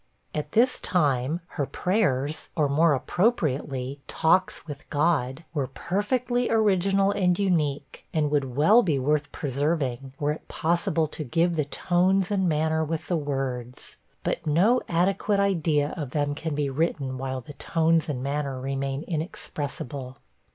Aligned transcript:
At 0.33 0.53
this 0.53 0.79
time, 0.79 1.41
her 1.49 1.67
prayers, 1.67 2.49
or, 2.55 2.67
more 2.67 2.95
appropriately, 2.95 4.01
'talks 4.07 4.65
with 4.65 4.89
God,' 4.89 5.45
were 5.53 5.67
perfectly 5.67 6.49
original 6.49 7.11
and 7.11 7.37
unique, 7.37 8.07
and 8.11 8.31
would 8.31 8.41
be 8.41 8.47
well 8.49 8.81
worth 8.83 9.31
preserving, 9.31 10.13
were 10.19 10.31
it 10.31 10.47
possible 10.47 11.05
to 11.09 11.23
give 11.23 11.55
the 11.55 11.65
tones 11.65 12.31
and 12.31 12.49
manner 12.49 12.83
with 12.83 13.09
the 13.09 13.15
words; 13.15 13.97
but 14.23 14.47
no 14.47 14.81
adequate 14.89 15.39
idea 15.39 15.93
of 15.95 16.09
them 16.09 16.33
can 16.33 16.55
be 16.55 16.67
written 16.67 17.19
while 17.19 17.41
the 17.41 17.53
tones 17.53 18.09
and 18.09 18.23
manner 18.23 18.59
remain 18.59 19.03
inexpressible. 19.03 20.17